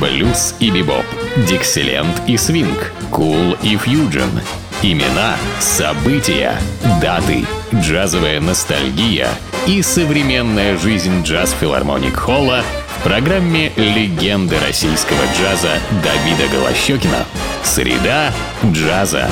блюз 0.00 0.54
и 0.60 0.70
бибоп, 0.70 1.04
дикселент 1.48 2.22
и 2.26 2.36
свинг, 2.36 2.92
кул 3.10 3.56
и 3.62 3.76
фьюджен. 3.76 4.30
Имена, 4.82 5.36
события, 5.58 6.54
даты, 7.00 7.44
джазовая 7.74 8.40
ностальгия 8.40 9.28
и 9.66 9.80
современная 9.82 10.76
жизнь 10.76 11.22
джаз-филармоник 11.22 12.14
Холла 12.14 12.62
в 12.98 13.02
программе 13.04 13.72
«Легенды 13.76 14.56
российского 14.66 15.22
джаза» 15.38 15.78
Давида 16.02 16.52
Голощекина. 16.52 17.24
Среда 17.62 18.32
джаза. 18.64 19.28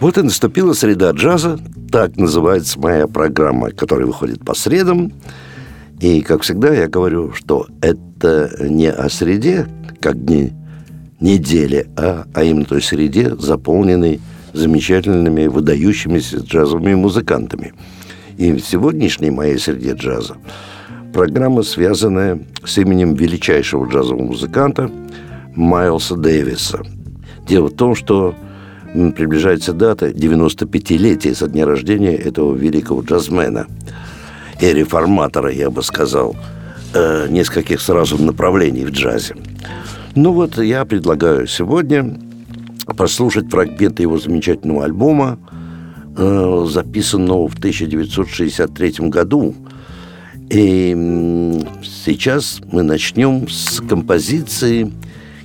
Вот 0.00 0.18
и 0.18 0.22
наступила 0.22 0.72
среда 0.72 1.10
джаза, 1.10 1.58
так 1.90 2.16
называется 2.16 2.78
моя 2.78 3.06
программа, 3.06 3.70
которая 3.70 4.06
выходит 4.06 4.44
по 4.44 4.54
средам. 4.54 5.12
И, 6.00 6.20
как 6.20 6.42
всегда, 6.42 6.74
я 6.74 6.88
говорю, 6.88 7.32
что 7.32 7.66
это 7.80 8.54
не 8.60 8.90
о 8.90 9.08
среде, 9.08 9.66
как 10.00 10.24
дни 10.24 10.52
недели, 11.20 11.86
а, 11.96 12.26
а 12.34 12.44
именно 12.44 12.66
той 12.66 12.82
среде, 12.82 13.34
заполненной 13.34 14.20
замечательными, 14.52 15.46
выдающимися 15.46 16.38
джазовыми 16.38 16.94
музыкантами. 16.94 17.72
И 18.36 18.52
в 18.52 18.60
сегодняшней 18.60 19.30
моей 19.30 19.58
среде 19.58 19.92
джаза 19.92 20.36
программа, 21.14 21.62
связанная 21.62 22.40
с 22.64 22.76
именем 22.76 23.14
величайшего 23.14 23.86
джазового 23.86 24.22
музыканта 24.22 24.90
Майлса 25.54 26.14
Дэвиса. 26.14 26.82
Дело 27.48 27.68
в 27.68 27.74
том, 27.74 27.94
что 27.94 28.34
приближается 28.92 29.72
дата 29.72 30.08
95-летия 30.08 31.34
со 31.34 31.48
дня 31.48 31.64
рождения 31.64 32.14
этого 32.14 32.54
великого 32.54 33.00
джазмена 33.00 33.66
и 34.60 34.72
реформатора, 34.72 35.52
я 35.52 35.70
бы 35.70 35.82
сказал, 35.82 36.36
э, 36.94 37.26
нескольких 37.28 37.80
сразу 37.80 38.22
направлений 38.22 38.84
в 38.84 38.90
джазе. 38.90 39.34
Ну 40.14 40.32
вот 40.32 40.58
я 40.58 40.84
предлагаю 40.84 41.46
сегодня 41.46 42.18
послушать 42.96 43.50
фрагменты 43.50 44.02
его 44.02 44.18
замечательного 44.18 44.84
альбома, 44.84 45.38
э, 46.16 46.66
записанного 46.68 47.48
в 47.48 47.58
1963 47.58 49.10
году. 49.10 49.54
И 50.48 51.60
сейчас 51.82 52.60
мы 52.70 52.82
начнем 52.82 53.48
с 53.48 53.80
композиции, 53.80 54.92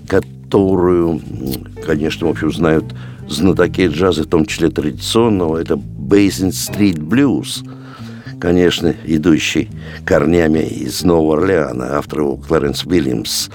которую, 0.07 1.21
конечно, 1.85 2.27
в 2.27 2.29
общем, 2.29 2.53
знают 2.53 2.85
знатоки 3.27 3.87
джаза, 3.87 4.23
в 4.23 4.27
том 4.27 4.45
числе 4.45 4.69
традиционного, 4.69 5.57
это 5.57 5.73
Basin 5.73 6.49
Street 6.49 6.99
Blues, 6.99 7.65
конечно, 8.41 8.93
идущий 9.05 9.69
корнями 10.03 10.59
из 10.59 11.03
Нового 11.03 11.37
Орлеана, 11.37 11.97
автор 11.97 12.21
его 12.21 12.35
Кларенс 12.35 12.83
Уильямс. 12.83 13.49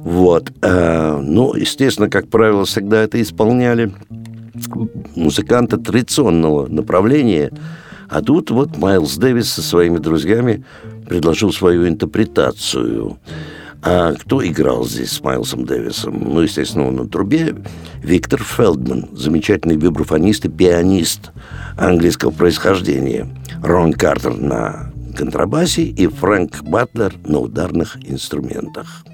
Вот. 0.00 0.52
Э, 0.62 1.18
ну, 1.22 1.54
естественно, 1.54 2.10
как 2.10 2.28
правило, 2.28 2.64
всегда 2.64 3.02
это 3.02 3.22
исполняли 3.22 3.92
музыканты 5.14 5.76
традиционного 5.78 6.66
направления. 6.66 7.52
А 8.08 8.20
тут 8.20 8.50
вот 8.50 8.76
Майлз 8.76 9.16
Дэвис 9.16 9.48
со 9.50 9.62
своими 9.62 9.98
друзьями 9.98 10.64
предложил 11.08 11.52
свою 11.52 11.88
интерпретацию. 11.88 13.16
А 13.82 14.14
кто 14.14 14.46
играл 14.46 14.84
здесь 14.84 15.12
с 15.12 15.22
Майлсом 15.22 15.64
Дэвисом? 15.64 16.18
Ну, 16.18 16.40
естественно, 16.40 16.90
на 16.90 17.08
трубе 17.08 17.54
Виктор 18.02 18.42
Фелдман, 18.42 19.08
замечательный 19.12 19.76
вибрафонист 19.76 20.44
и 20.44 20.48
пианист 20.48 21.30
английского 21.76 22.30
происхождения. 22.30 23.28
Рон 23.62 23.92
Картер 23.92 24.36
на 24.36 24.92
контрабасе 25.16 25.82
и 25.82 26.06
Фрэнк 26.06 26.62
Батлер 26.62 27.14
на 27.24 27.38
ударных 27.38 27.96
инструментах. 28.04 29.04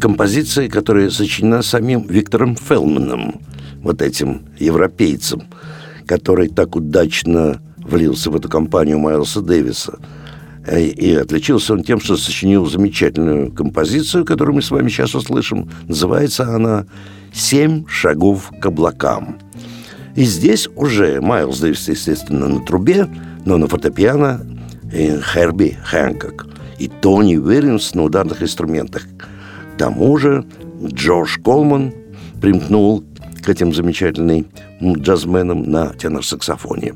Композиция, 0.00 0.68
которая 0.68 1.10
сочинена 1.10 1.62
самим 1.62 2.06
Виктором 2.06 2.56
Фелманом, 2.56 3.40
вот 3.82 4.02
этим 4.02 4.42
европейцем, 4.58 5.42
который 6.06 6.48
так 6.48 6.76
удачно 6.76 7.60
влился 7.78 8.30
в 8.30 8.36
эту 8.36 8.48
компанию 8.48 8.98
Майлса 8.98 9.40
Дэвиса. 9.40 9.98
Э, 10.66 10.80
и 10.80 11.14
отличился 11.14 11.74
он 11.74 11.82
тем, 11.82 12.00
что 12.00 12.16
сочинил 12.16 12.66
замечательную 12.66 13.52
композицию, 13.52 14.24
которую 14.24 14.56
мы 14.56 14.62
с 14.62 14.70
вами 14.70 14.88
сейчас 14.88 15.14
услышим. 15.14 15.68
Называется 15.88 16.54
она 16.54 16.86
«Семь 17.32 17.84
шагов 17.88 18.52
к 18.60 18.66
облакам». 18.66 19.38
И 20.14 20.24
здесь 20.24 20.68
уже 20.76 21.20
Майлз 21.20 21.60
Дэвис, 21.60 21.88
естественно, 21.88 22.46
на 22.46 22.60
трубе, 22.60 23.08
но 23.44 23.56
на 23.56 23.66
фортепиано 23.66 24.46
Херби 24.92 25.78
Хэнкок 25.84 26.46
и 26.78 26.88
Тони 26.88 27.36
Уильямс 27.36 27.94
на 27.94 28.02
ударных 28.02 28.42
инструментах. 28.42 29.06
К 29.74 29.78
тому 29.78 30.16
же 30.18 30.44
Джош 30.84 31.38
Колман 31.44 31.92
примкнул 32.40 33.04
к 33.44 33.48
этим 33.48 33.72
замечательным 33.72 34.46
джазменам 34.82 35.62
на 35.62 35.92
тенор-саксофоне. 35.92 36.94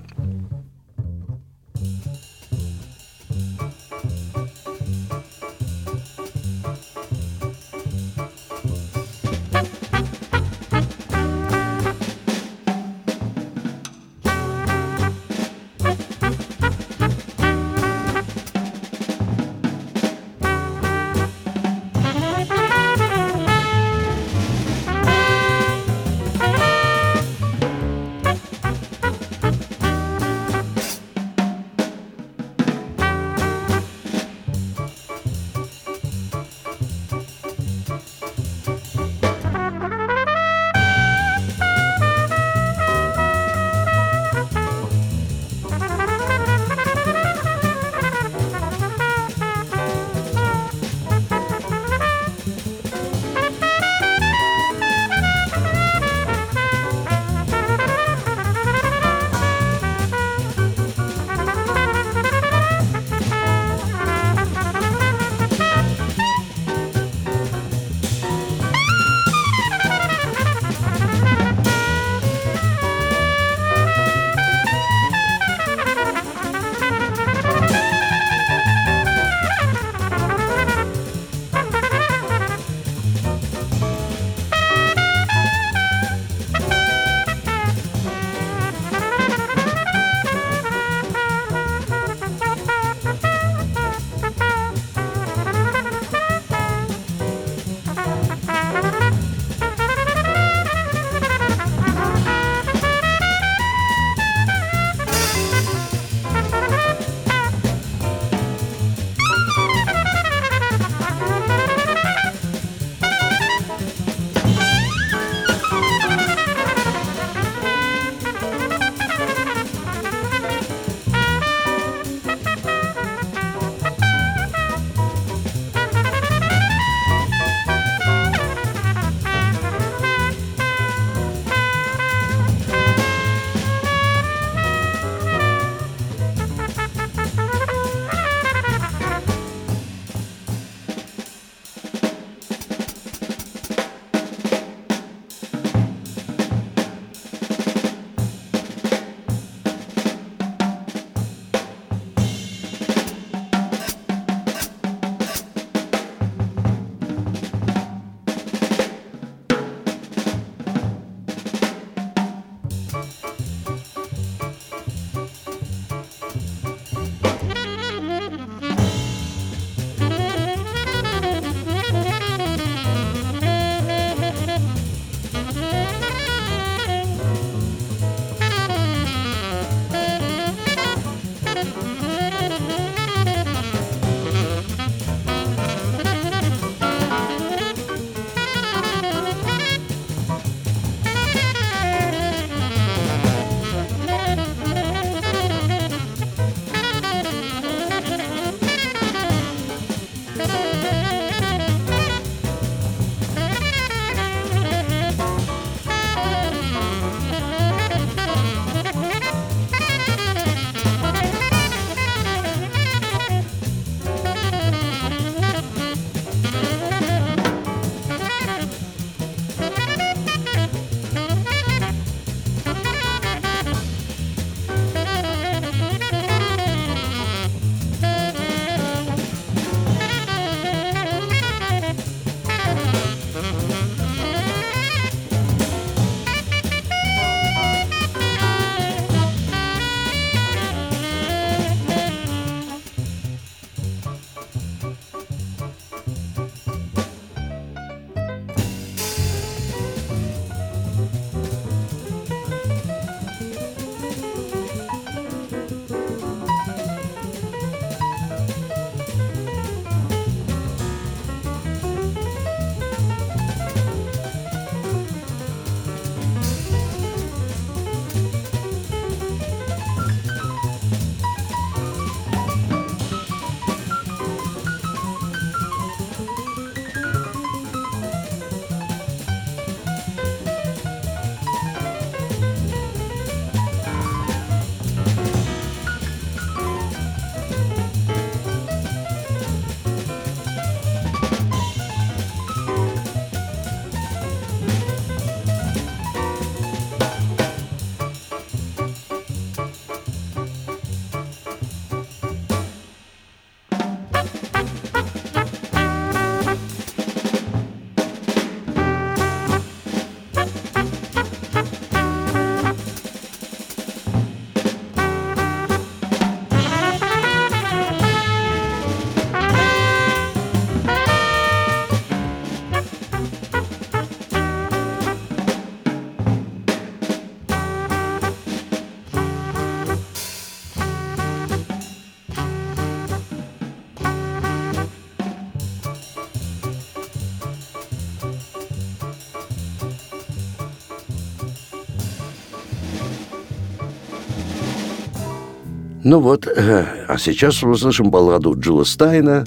Ну 346.08 346.21
вот, 346.21 346.47
а 346.47 347.16
сейчас 347.19 347.64
услышим 347.64 348.12
балладу 348.12 348.54
Джилла 348.56 348.84
Стайна 348.84 349.45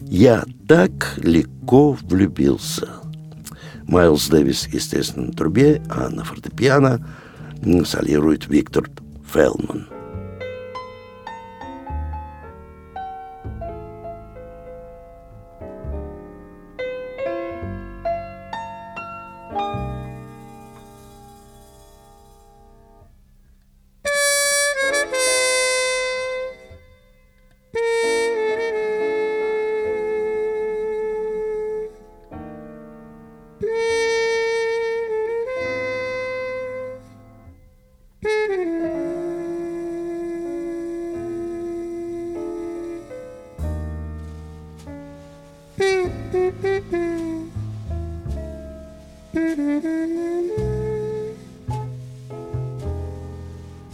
«Я 0.00 0.42
так 0.66 1.14
легко 1.18 1.96
влюбился». 2.02 2.88
Майлз 3.84 4.26
Дэвис, 4.26 4.66
естественно, 4.66 5.26
на 5.26 5.32
трубе, 5.32 5.80
а 5.88 6.08
на 6.08 6.24
фортепиано 6.24 7.06
солирует 7.84 8.48
Виктор 8.48 8.90
Фелман. 9.32 9.86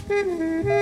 Mm-hmm. 0.09 0.68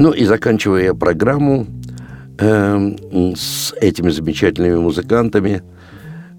Ну 0.00 0.12
и 0.12 0.24
заканчивая 0.24 0.94
программу, 0.94 1.66
э, 2.40 3.34
с 3.36 3.72
этими 3.80 4.10
замечательными 4.10 4.76
музыкантами 4.76 5.62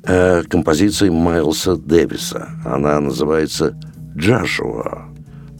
э, 0.04 0.44
композицией 0.44 1.12
Майлса 1.12 1.76
Дэвиса. 1.76 2.50
Она 2.66 3.00
называется 3.00 3.80
«Джашуа». 4.18 5.10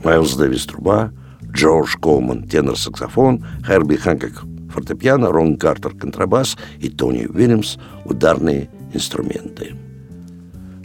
Майлз 0.04 0.36
Дэвис– 0.36 0.66
труба, 0.68 1.12
Джордж 1.44 1.96
Колман– 2.02 2.44
тенор-саксофон, 2.50 3.46
Херби 3.66 3.96
Ханкок– 3.96 4.44
фортепиано, 4.74 5.32
Рон 5.32 5.58
Картер– 5.58 5.94
контрабас 6.00 6.58
и 6.80 6.90
Тони 6.90 7.28
Уильямс– 7.28 7.78
ударные 8.06 8.70
инструменты. 8.94 9.76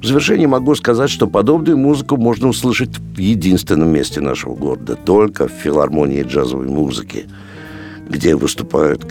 В 0.03 0.05
завершение 0.05 0.47
могу 0.47 0.75
сказать, 0.75 1.11
что 1.11 1.27
подобную 1.27 1.79
музыку 1.79 2.17
можно 2.17 2.49
услышать 2.49 2.99
в 2.99 3.19
единственном 3.19 3.89
месте 3.89 4.21
нашего 4.21 4.55
города, 4.55 4.95
только 4.95 5.49
в 5.49 5.53
филармонии 5.53 6.23
джазовой 6.23 6.69
музыки, 6.69 7.27
где 8.09 8.37
выступают 8.37 9.05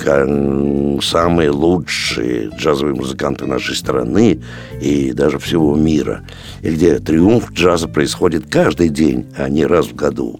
самые 1.03 1.49
лучшие 1.49 2.49
джазовые 2.58 2.95
музыканты 2.95 3.45
нашей 3.45 3.75
страны 3.75 4.41
и 4.81 5.12
даже 5.12 5.38
всего 5.39 5.75
мира, 5.75 6.25
и 6.62 6.69
где 6.69 6.99
триумф 6.99 7.51
джаза 7.51 7.88
происходит 7.88 8.47
каждый 8.49 8.89
день, 8.89 9.25
а 9.38 9.49
не 9.49 9.65
раз 9.65 9.88
в 9.88 9.95
году. 9.95 10.39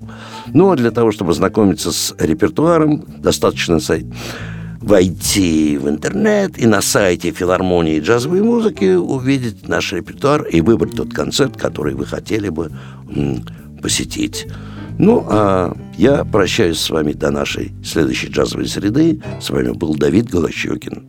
Ну, 0.54 0.72
а 0.72 0.76
для 0.76 0.92
того, 0.92 1.12
чтобы 1.12 1.34
знакомиться 1.34 1.92
с 1.92 2.16
репертуаром, 2.18 3.04
достаточно 3.18 3.80
войти 4.80 5.78
в 5.78 5.90
интернет 5.90 6.60
и 6.60 6.68
на 6.68 6.82
сайте 6.82 7.32
филармонии 7.32 8.00
джазовой 8.00 8.42
музыки 8.42 8.96
увидеть 8.96 9.68
наш 9.68 9.92
репертуар 9.94 10.44
и 10.44 10.62
выбрать 10.62 10.96
тот 10.96 11.12
концерт, 11.12 11.58
который 11.58 11.96
вы 11.96 12.06
хотели 12.06 12.50
бы 12.50 12.72
посетить. 13.82 14.48
Ну, 14.98 15.26
а 15.28 15.76
я 15.98 16.24
прощаюсь 16.24 16.80
с 16.80 16.90
вами 16.90 17.14
до 17.14 17.32
нашей 17.32 17.74
следующей 17.84 18.28
джазовой 18.28 18.68
среды. 18.68 19.22
С 19.42 19.50
вами 19.50 19.72
был 19.72 19.96
Давид 19.96 20.30
Голощекин. 20.30 21.06